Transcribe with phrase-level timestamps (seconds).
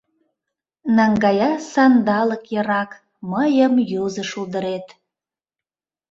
[0.95, 2.91] Наҥгая сандалык йырак
[3.31, 3.73] Мыйым
[4.03, 4.87] юзо шулдырет…